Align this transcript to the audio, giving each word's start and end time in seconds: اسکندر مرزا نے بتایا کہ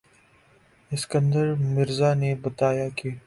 اسکندر 0.91 1.53
مرزا 1.75 2.13
نے 2.13 2.33
بتایا 2.41 2.87
کہ 2.97 3.09